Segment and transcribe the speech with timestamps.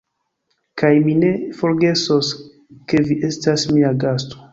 [0.81, 1.27] Kaj mi ne
[1.59, 2.31] forgesos,
[2.93, 4.41] ke vi estas mia gasto!